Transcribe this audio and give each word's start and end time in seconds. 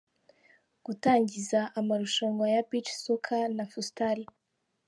Gutangiza 0.85 1.59
amarushanwa 1.79 2.45
ya 2.53 2.61
Beach 2.69 2.91
Soccer 3.03 3.43
na 3.57 3.63
Futsal. 3.71 4.19